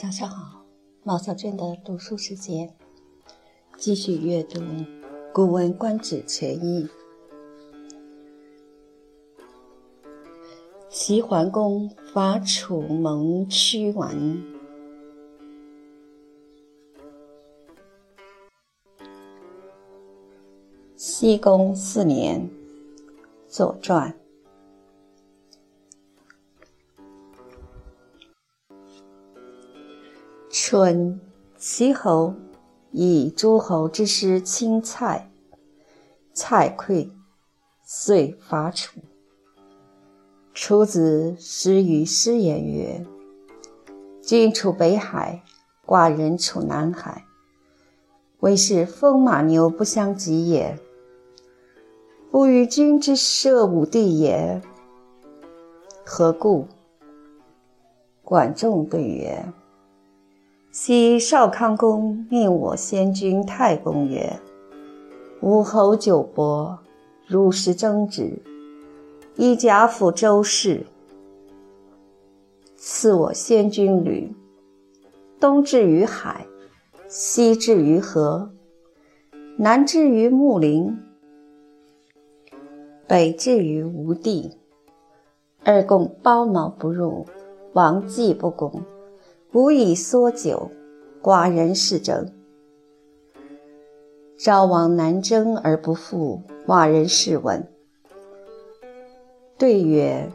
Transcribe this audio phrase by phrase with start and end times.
[0.00, 0.64] 早上好，
[1.02, 2.74] 毛小娟的读书时间，
[3.76, 4.58] 继续阅读
[5.30, 6.84] 《古文观止全译》。
[10.88, 14.42] 齐桓公伐楚盟屈完。
[20.96, 22.48] 西公四年，
[23.46, 24.10] 《左传》。
[30.52, 31.20] 春，
[31.56, 32.34] 齐侯
[32.90, 35.30] 以诸侯之师侵蔡，
[36.32, 37.08] 蔡溃，
[37.84, 38.98] 遂伐楚。
[40.52, 43.06] 楚子师于师言曰
[44.20, 45.44] ：“君处北海，
[45.86, 47.24] 寡人处南海，
[48.40, 50.76] 为是风马牛不相及也。
[52.32, 54.60] 不与君之射武地也，
[56.04, 56.66] 何故？”
[58.24, 59.52] 管仲对曰。
[60.72, 64.38] 昔少康公命我先君太公曰
[65.42, 66.78] ：“武侯九伯，
[67.26, 68.40] 汝实争执，
[69.34, 70.86] 以甲辅周氏。
[72.76, 74.32] 赐我先君旅，
[75.40, 76.46] 东至于海，
[77.08, 78.52] 西至于河，
[79.56, 80.96] 南至于穆陵，
[83.08, 84.56] 北至于吴地。
[85.64, 87.26] 二共包茅不入，
[87.72, 88.80] 王祭不攻。”
[89.52, 90.70] 吾以缩酒，
[91.20, 92.32] 寡人是争。
[94.38, 97.66] 昭王南征而不复，寡人是闻。
[99.58, 100.30] 对曰：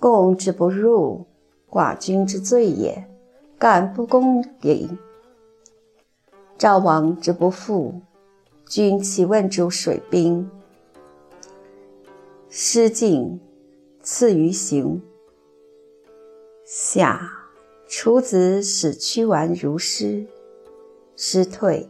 [0.00, 1.24] 共之不入，
[1.70, 3.08] 寡君之罪也。
[3.56, 4.88] 敢不攻也。
[6.58, 8.00] 昭王之不复，
[8.66, 10.50] 君其问诸水兵。
[12.48, 13.40] 失敬，
[14.02, 15.00] 次于行。
[16.64, 17.43] 下。
[17.86, 20.26] 楚子使屈完如师，
[21.16, 21.88] 师退，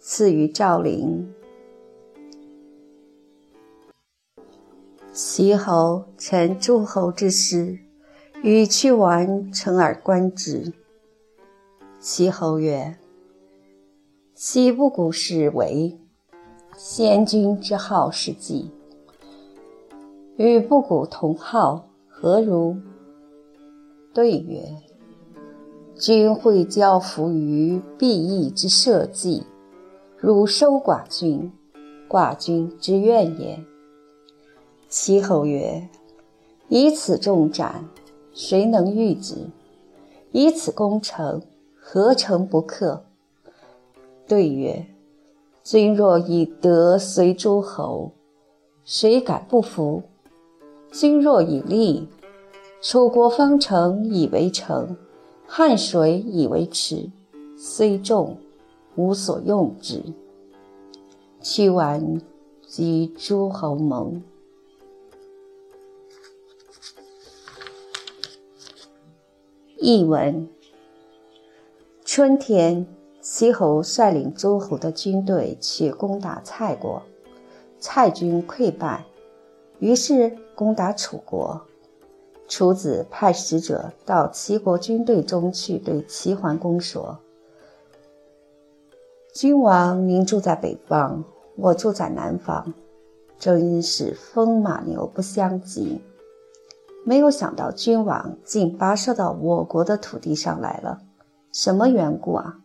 [0.00, 1.32] 赐于赵陵。
[5.12, 7.78] 齐侯乘诸侯之师，
[8.42, 10.72] 与屈完乘而观之。
[12.00, 12.98] 齐侯曰
[14.34, 15.96] ：“岂不古是为
[16.76, 18.70] 先君之好事迹？
[20.36, 22.76] 与不古同好，何如？”
[24.12, 24.60] 对曰。
[25.96, 29.44] 君会交服于必义之社稷，
[30.18, 31.52] 汝收寡君，
[32.08, 33.62] 寡君之怨也。
[34.88, 35.88] 齐侯曰
[36.68, 37.88] ：“以此重斩，
[38.32, 39.36] 谁能御之？
[40.32, 41.40] 以此攻城，
[41.80, 43.04] 何城不克？”
[44.26, 44.84] 对曰
[45.62, 48.10] ：“君若以德随诸侯，
[48.84, 50.02] 谁敢不服？
[50.90, 52.08] 君若以利，
[52.82, 54.96] 楚国方城以为城。”
[55.46, 57.10] 汉水以为池，
[57.56, 58.36] 虽众，
[58.96, 60.02] 无所用之。
[61.40, 62.20] 屈完
[62.66, 64.22] 及诸侯盟。
[69.78, 70.48] 译文：
[72.04, 72.86] 春天，
[73.20, 77.02] 齐侯率领诸侯的军队去攻打蔡国，
[77.78, 79.04] 蔡军溃败，
[79.78, 81.60] 于是攻打楚国。
[82.46, 87.18] 楚子派使者到齐国军队中去，对齐桓公说
[89.34, 91.24] ：“君王您住在北方，
[91.56, 92.74] 我住在南方，
[93.38, 96.02] 正因是风马牛不相及。
[97.04, 101.00] 没有想到君王竟跋涉到我国的土地上来了，
[101.50, 102.58] 什么缘故啊？”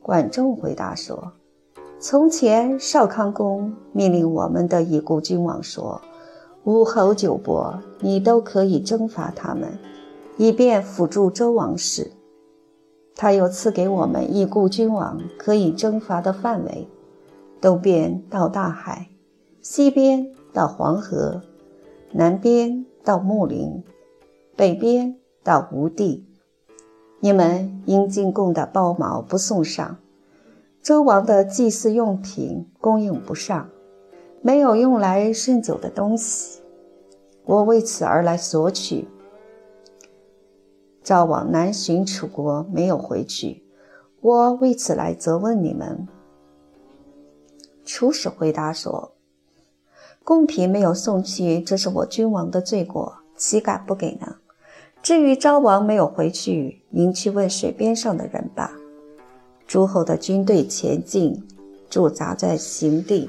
[0.00, 1.32] 管仲回答说
[2.00, 6.00] ：“从前少康公命令我们的已故君王说。”
[6.66, 9.78] 武侯九伯，你都可以征伐他们，
[10.36, 12.10] 以便辅助周王室。
[13.14, 16.88] 他又赐给我们已故君王可以征伐的范围：
[17.60, 19.06] 东边到大海，
[19.60, 21.40] 西边到黄河，
[22.10, 23.84] 南边到穆陵，
[24.56, 26.26] 北边到吴地。
[27.20, 29.98] 你们应进贡的包茅不送上，
[30.82, 33.68] 周王的祭祀用品供应不上。
[34.46, 36.60] 没有用来盛酒的东西，
[37.46, 39.08] 我为此而来索取。
[41.02, 43.64] 赵往南巡楚国，没有回去，
[44.20, 46.06] 我为此来责问你们。
[47.84, 49.14] 楚使回答说
[50.22, 54.36] ：“贡品没有送去，这是我君王的罪过，岂敢不给呢？
[55.02, 58.70] 至于昭王没有回去，您去问水边上的人吧。”
[59.66, 61.44] 诸侯的军队前进，
[61.90, 63.28] 驻扎在行地。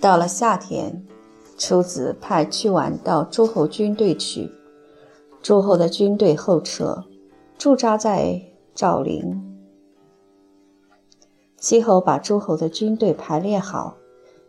[0.00, 1.04] 到了夏天，
[1.56, 4.48] 楚子派屈完到诸侯军队去，
[5.42, 7.04] 诸侯的军队后撤，
[7.58, 8.40] 驻扎在
[8.76, 9.44] 赵陵。
[11.56, 13.96] 齐侯把诸侯的军队排列好，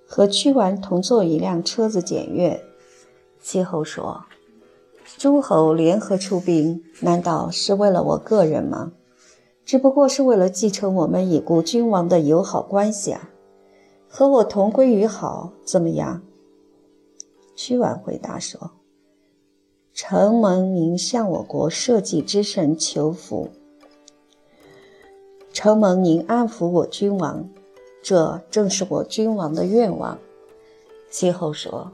[0.08, 2.62] 和屈完同坐一辆车子检阅。
[3.42, 4.26] 齐侯说
[5.18, 8.92] ：“诸侯联合出兵，难道是为了我个人吗？
[9.66, 13.30] 只不过是为了继承我们已故君王的友好关系啊！
[14.10, 16.22] 和我同归于好，怎么样？”
[17.56, 18.72] 屈完回答说
[19.94, 23.50] ：“承蒙您向我国社稷之神求福，
[25.54, 27.48] 承蒙您安抚我君王，
[28.02, 30.18] 这正是我君王的愿望。”
[31.12, 31.92] 其后说：“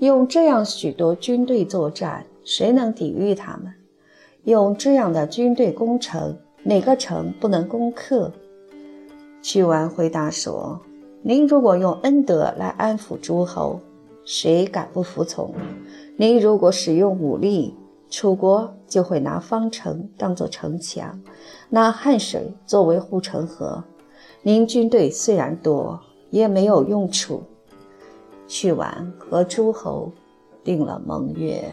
[0.00, 3.72] 用这样许多军队作战，谁能抵御他们？
[4.44, 8.32] 用这样的军队攻城，哪个城不能攻克？”
[9.42, 10.80] 屈完回答说
[11.26, 13.80] ：“您如果用恩德来安抚诸侯。”
[14.26, 15.54] 谁敢不服从？
[16.16, 17.74] 您如果使用武力，
[18.08, 21.20] 楚国就会拿方城当做城墙，
[21.68, 23.84] 拿汉水作为护城河。
[24.42, 26.00] 您军队虽然多，
[26.30, 27.42] 也没有用处。
[28.46, 30.10] 去完和诸侯
[30.62, 31.70] 定了盟约。